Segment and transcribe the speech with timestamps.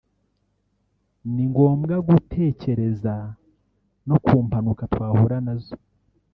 [1.33, 3.15] ni ngombwa gutekereza
[4.07, 5.75] no ku mpanuka twahura nazo